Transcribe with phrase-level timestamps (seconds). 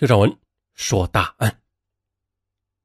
[0.00, 0.34] 听上文
[0.72, 1.60] 说大案。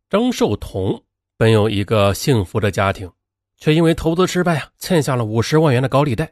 [0.10, 1.02] 张寿同
[1.38, 3.10] 本有一个幸福的家庭，
[3.56, 6.30] 却因为投资失败啊，欠下了五十万元的高利贷。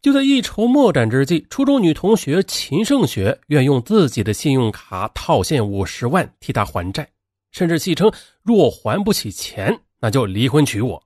[0.00, 7.06] 就在一筹莫展之际，初中女同学秦胜雪愿用自己的信用卡套现五十万替他还债，
[7.50, 8.10] 甚至戏称
[8.42, 11.02] 若还不起钱，那就离婚娶我。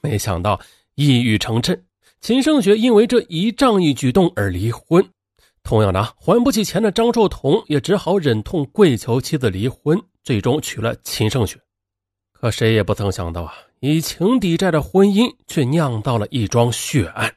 [0.00, 0.60] 没想到
[0.96, 1.80] 一语成谶，
[2.20, 5.08] 秦胜雪因为这一仗义举动而离婚。
[5.68, 11.60] 同样的，还不起钱的张寿同也只好忍痛跪求妻子离婚，最终娶了秦胜雪。
[12.32, 17.30] 可谁也不曾想到啊，以情抵债的婚姻却酿到了一桩血案。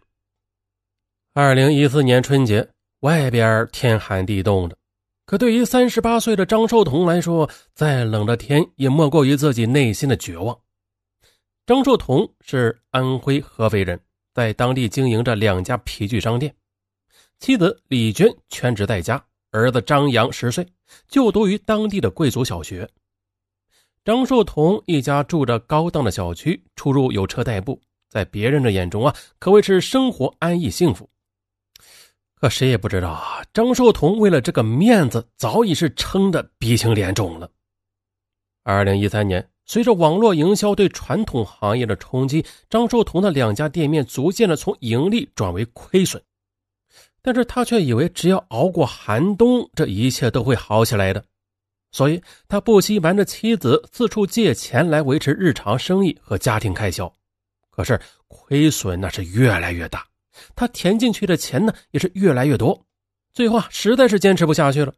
[1.33, 2.65] 二零一四年春节，
[3.01, 4.77] 外边天寒地冻的，
[5.25, 10.57] 可对于三十八岁的张寿同来说，再冷的天也莫过于自己内心的绝望。
[11.65, 13.99] 张寿同是安徽合肥人，
[14.33, 16.55] 在当地经营着两家皮具商店。
[17.41, 19.19] 妻子李娟全职在家，
[19.49, 20.63] 儿子张扬十岁，
[21.07, 22.87] 就读于当地的贵族小学。
[24.05, 31.09] 张寿同一家住着高档的小区，出入有车代步，在别人的眼中啊，可谓是生活安逸幸福。
[32.35, 37.49] 可谁也不知道啊，张寿同为了这个面子，早已是撑得鼻青脸肿了。
[38.61, 46.21] 二零一三年，随着网络营销对传统行业的冲击，张寿同的两家店面逐渐的从盈利转为亏损。
[47.23, 51.23] 但是他却以为只要熬过寒冬，这一切都会好起来的，
[51.91, 57.11] 所以他不惜瞒着妻子四处借钱来维持日常生意和家庭开销。
[57.69, 60.05] 可是亏损那是越来越大，
[60.55, 62.85] 他填进去的钱呢也是越来越多，
[63.31, 64.93] 最后啊实在是坚持不下去了。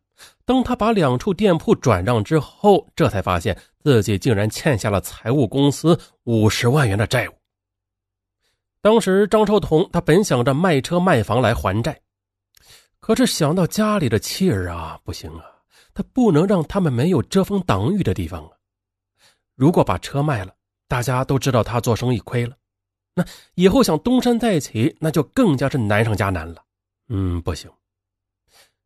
[0.45, 7.33] 当他把两处店铺转让之后，这才发现自己竟然欠下了财务公司五十万元的债务。
[8.81, 11.99] 当时张寿同他本想着卖车卖房来还债。
[13.03, 15.43] 可是想到家里的妻儿啊，不行啊，
[15.93, 18.51] 他不能让他们没有遮风挡雨的地方啊。
[19.55, 20.55] 如果把车卖了，
[20.87, 22.55] 大家都知道他做生意亏了，
[23.13, 26.63] 那以后想东山再起，那就更加是难上加难了。
[27.09, 27.69] 嗯，不行。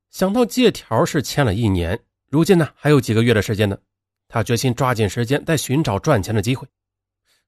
[0.09, 3.78] 想到借条是签了一年，如今呢还有几个月的时间呢，
[4.28, 6.68] 他决心抓紧时间再寻找赚钱的机会。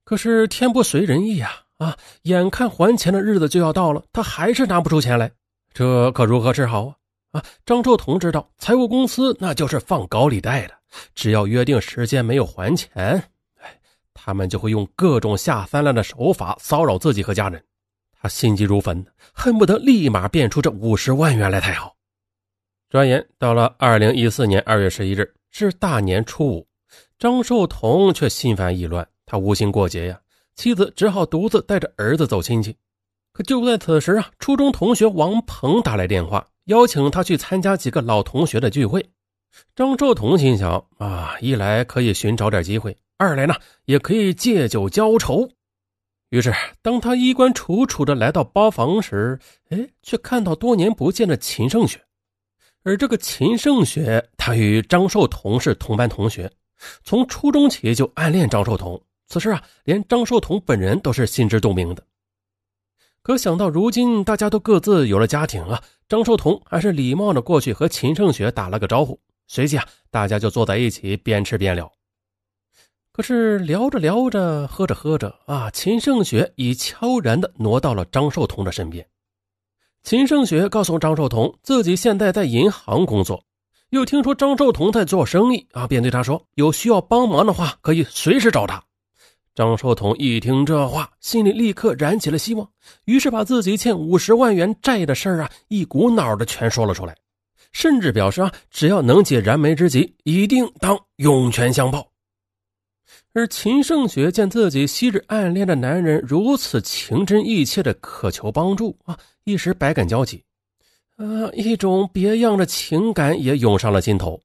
[0.04, 5.32] 可是天不随人意呀，啊，眼看还钱的日子就要到了，他还是拿不出钱来。
[5.72, 6.94] 这可如何是好啊？
[7.32, 10.74] 啊，张寿同知道，财务公司那就是放高利贷的，
[11.14, 12.90] 只要约定时间没有还钱，
[13.60, 13.80] 哎，
[14.12, 17.64] 他们就会用各种下三滥的手法骚扰自己和家人。
[18.20, 21.94] 他心急如焚，恨不得立马变出这五十万元来才好。
[22.88, 26.68] 转眼到了二零一四年二月十一日，是大年初五，
[27.16, 30.20] 张寿同却心烦意乱，他无心过节呀，
[30.56, 32.76] 妻子只好独自带着儿子走亲戚。
[33.42, 39.04] 就在此时啊，初中同学王鹏打来电话，邀请他去参加几个老同学的聚会。
[39.74, 45.48] 张寿同心想啊，一来可以寻找点机会，二来呢也可以借酒浇愁。
[46.28, 49.38] 于是，当他衣冠楚楚的来到包房时，
[49.70, 52.00] 哎，却看到多年不见的秦胜雪。
[52.84, 56.50] 而这个秦胜雪，他与张寿同是同班同学，
[57.02, 59.02] 从初中起就暗恋张寿同。
[59.26, 62.02] 此事啊，连张寿同本人都是心知肚明的。
[63.22, 69.20] 可想到如今大家都各自有了家庭啊，张寿同还是礼貌的过去和秦胜雪打了个招呼。
[69.46, 71.90] 随即啊，大家就坐在一起边吃边聊。
[73.12, 79.06] 可是聊着聊着，喝着喝着啊，秦胜雪已悄然的挪到了张寿同的身边。
[80.02, 83.44] 秦胜雪告诉张寿同，自己现在在银行工作，
[83.90, 88.82] 又听说张寿同在做生意啊，便对他说，有需要帮忙的话，可以随时找他。
[89.60, 92.66] 张寿同一听这话，心里立刻燃起了希望，
[93.04, 97.14] 于是把自己欠五十万元债的事儿啊，一股脑的全说了出来，
[97.70, 102.10] 甚至表示啊，只要能解燃眉之急，一定当涌泉相报。
[103.34, 110.42] 而秦胜雪见自己昔日暗恋的男人如此情真意切的渴求帮助啊，一时百感交集，
[111.18, 114.40] 啊，一种别样的情感也涌上了心头，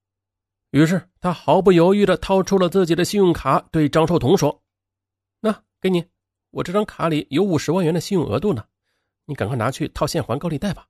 [0.72, 4.62] 于是他毫不犹豫的掏出了自己的信用卡，对张寿同说。
[5.86, 6.04] 给你，
[6.50, 8.66] 我这张卡里有五十万元的信用额度呢，
[9.26, 10.88] 你赶快拿去套现还高利贷吧。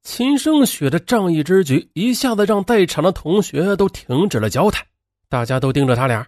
[0.00, 4.86] 秦胜雪的仗义之举一下子让在场的同学都停止了交谈，
[5.28, 6.26] 大家都盯着他俩。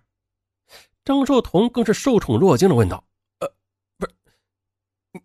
[1.02, 3.02] 张寿同更是受宠若惊的问道
[3.40, 3.50] ：“呃，
[3.96, 4.14] 不是，
[5.14, 5.22] 你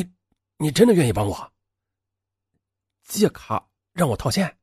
[0.00, 0.12] 你
[0.58, 1.52] 你真的愿意帮我
[3.04, 4.58] 借卡让我套现？”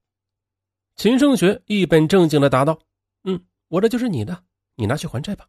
[0.97, 2.77] 秦胜雪一本正经的答道
[3.23, 4.43] ：“嗯，我这就是你的，
[4.75, 5.47] 你拿去还债吧。”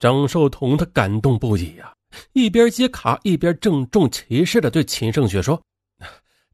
[0.00, 1.94] 张寿同他感动不已呀，
[2.32, 5.62] 一边接卡一边郑重其事的对秦胜雪说：“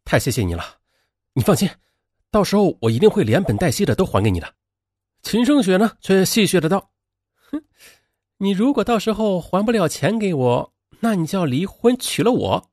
[0.05, 0.65] 太谢谢你了，
[1.33, 1.71] 你放心，
[2.33, 4.53] 到时候我一定会连本带息的都还给你的。”
[5.23, 6.91] 秦胜雪呢，却戏谑的道
[7.53, 7.63] ：“哼，
[8.39, 12.71] 你如果到时候还不了钱给我，那你就要离婚娶了我。”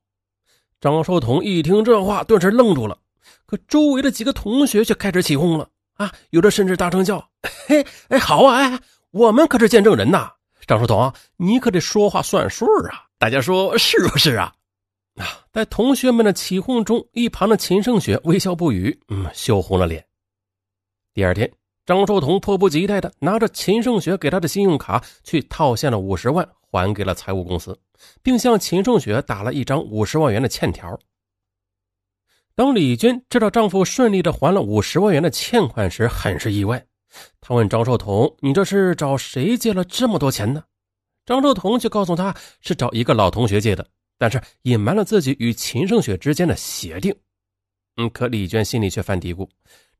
[0.81, 2.97] 张寿同一听这话，顿时愣住了。
[3.45, 6.11] 可周围的几个同学却开始起哄了啊！
[6.31, 7.29] 有的甚至大声叫
[7.67, 8.57] ：“嘿，哎，好啊！
[8.57, 8.79] 哎，
[9.11, 10.31] 我们可是见证人呐！
[10.67, 13.05] 张寿同，你可得说话算数啊！
[13.17, 14.53] 大家说是不是啊？”
[15.15, 20.05] 啊，在同学们的起哄中，一旁的秦胜雪微笑不语，嗯，羞红了脸。
[21.13, 21.51] 第二天。
[21.85, 27.77] 张寿同迫不及待的拿着秦胜雪给他的信用卡去套现了五十万，还给了财务公司，
[28.21, 30.97] 并向秦胜雪打了一张五十万元的欠条。
[32.55, 36.81] 当李娟知道丈夫顺利的还了五十万元的欠款时，很是意外。
[37.41, 40.63] 他问张寿同：“你这是找谁借了这么多钱呢？”
[41.25, 43.87] 张寿同却告诉他是找一个老同学借的，
[44.17, 47.15] 但是隐瞒了自己与秦胜雪之间的协定。
[47.97, 49.47] 嗯，可李娟心里却犯嘀咕。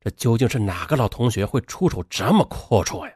[0.01, 3.13] 这究竟是哪个老同学会出手这么阔绰呀？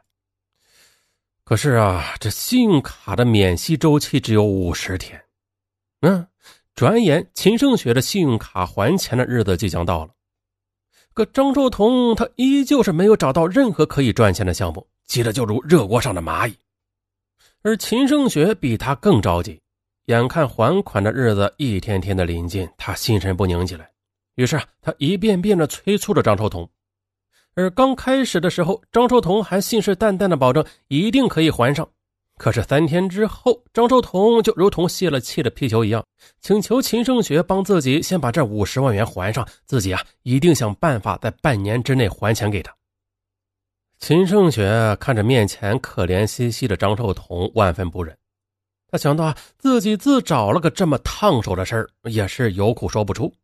[1.44, 5.22] 可是啊，这信用卡的免息周期只有五十天。
[6.00, 6.26] 嗯，
[6.74, 10.14] 转眼秦胜雪的信用卡还钱的日子即将到了。
[11.18, 16.54] 可张寿同他依旧是没有找到任何可以赚钱的项目，急得就如热锅上的蚂蚁。
[17.62, 19.60] 而秦胜雪比他更着急，
[20.04, 23.90] 眼看还款的日子一天天的临近，他心神不宁起来。
[24.36, 26.70] 于是啊，他一遍遍的催促着张寿同。
[27.56, 31.88] 而刚开始的时候，张寿同还信誓旦旦的保证一定可以还上。
[32.38, 36.04] 可是三天之后，张寿同就如同泄了气的皮球一样，
[36.40, 42.72] 请求秦胜雪帮自己先把这五十万元还上，自己啊一定想办法在半年之内还钱给他。
[43.98, 48.16] 秦胜雪看着面前可怜兮兮的张寿同，万分不忍。
[48.90, 53.34] 他想到啊，自己自找了个这么烫手的事儿，也是有苦说不出。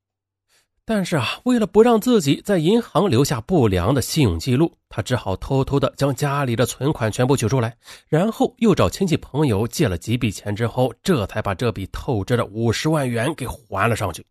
[0.86, 7.75] 但是啊，为了不让自己在银行留下不良的信用记录，他只好偷偷的将家里的存款全部取出来，
[8.06, 14.22] 然后又找亲戚朋友借了几笔钱，之后这才把这笔透支的五十万元给还了上去。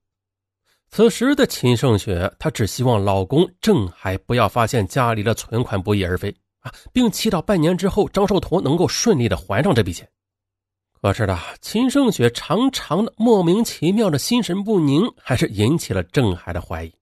[0.91, 6.29] 此时的秦胜雪，她只希望老公郑海不要发现家里的存款不翼而飞
[6.59, 10.07] 啊，并祈祷半年之后张寿同能够顺利的还上这笔钱。
[11.03, 16.93] 可是的，秦胜雪常常的莫名其妙的心神不宁，还是引起了郑海的怀疑。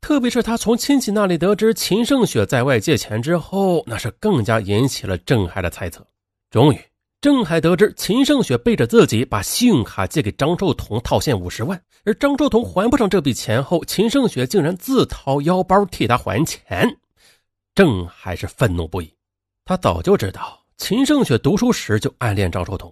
[0.00, 6.02] 特别是他从亲戚那里得知秦胜雪在外借钱之后，那是更加引起了郑海的猜测。
[6.50, 6.80] 终于，
[7.20, 16.88] 郑海得知秦胜雪背着自己把信用卡借给张寿同套现五十万，而张寿同还不上这笔钱后，秦胜雪竟然自掏腰包替他还钱，
[17.74, 19.12] 郑海是愤怒不已。
[19.66, 22.90] 他早就知道秦胜雪读书时就暗恋张寿同。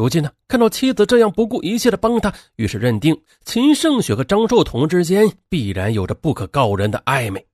[0.00, 3.14] 如今呢，看到妻子这样不顾一切的帮他，于是认定
[3.44, 7.46] 秦胜雪和张寿同之间必然有着不可告人的暧昧。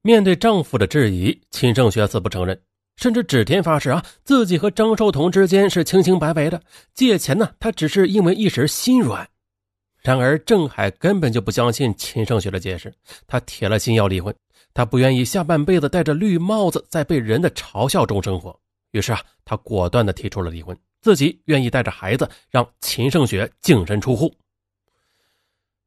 [0.00, 2.58] 面对丈夫的质疑，秦胜雪死不承认，
[2.96, 6.58] 甚至指天发誓啊，自己和张寿同之间是清清白白的。
[6.94, 9.28] 借钱呢，他只是因为一时心软。
[10.00, 12.90] 然而郑海根本就不相信秦胜雪的解释，
[13.26, 14.34] 他铁了心要离婚，
[14.72, 18.58] 他不愿意下半辈子戴着绿帽子，在被人的嘲笑中生活。
[18.92, 20.74] 于是啊，他果断的提出了离婚。
[21.00, 24.34] 自己愿意带着孩子让秦胜雪净身出户。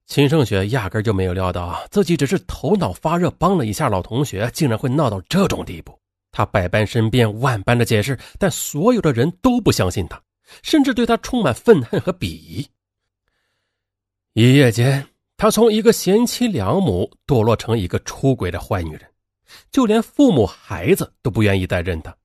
[0.06, 5.98] 秦胜雪压根就没有料到自己只是头脑发热帮了一下老同学，竟然会闹到这种地步。
[6.32, 10.22] 他百般申辩，万般的解释，但所有的人都不相信他，
[10.62, 12.68] 甚至对他充满愤恨和鄙夷。
[14.34, 19.10] 一夜间，他从一个贤妻良母堕落成一个出轨的坏女人，
[19.72, 22.16] 就连父母孩子都不愿意再认他。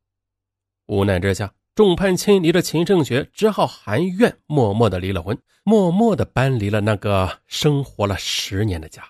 [0.87, 1.53] 无奈之下。
[1.79, 9.05] 众叛亲离的秦胜雪只好含怨，默默的离了婚，默默的搬离了那个生活了十年的家。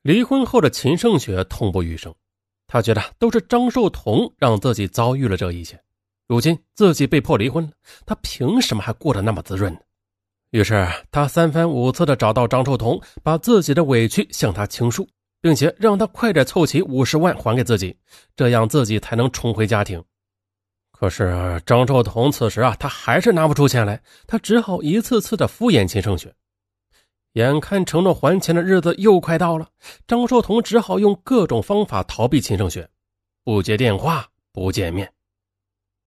[0.00, 2.14] 离婚后的秦胜雪痛不欲生，
[2.66, 5.78] 她觉得都是张寿同让自己遭遇了这一切，
[6.26, 7.70] 如今自己被迫离婚了，
[8.06, 9.80] 她凭什么还过得那么滋润呢？
[10.48, 15.06] 于是她三番五次的找到张寿同，把自己的委屈向他倾诉，
[15.42, 17.94] 并且让他快点凑齐五十万还给自己，
[18.34, 20.02] 这样自己才能重回家庭。
[21.04, 26.34] 可是张寿同此时啊，他还是拿不出钱来，他只好一次次的敷衍秦胜雪。
[27.34, 29.68] 眼看承诺还钱的日子又快到了，
[30.06, 32.88] 张寿同只好用各种方法逃避秦胜雪，
[33.44, 35.12] 不接电话，不见面，